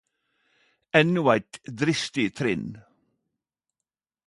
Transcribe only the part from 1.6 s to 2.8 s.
dristig trinn